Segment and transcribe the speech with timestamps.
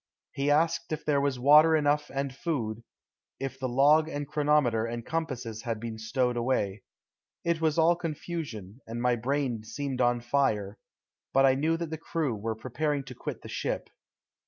[0.31, 2.81] He asked if there was water enough and food,
[3.39, 6.81] if the log and chronometer and compasses had been stowed away.
[7.43, 10.79] It was all confusion, and my brain seemed on fire;
[11.33, 13.91] but I knew that the crew were preparing to quit the ship.